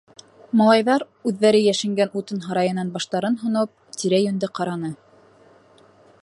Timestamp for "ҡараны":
4.61-4.93